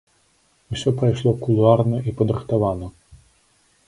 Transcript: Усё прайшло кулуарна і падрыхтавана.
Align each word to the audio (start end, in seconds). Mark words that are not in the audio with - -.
Усё 0.77 0.93
прайшло 1.01 1.33
кулуарна 1.43 1.99
і 2.13 2.13
падрыхтавана. 2.21 2.87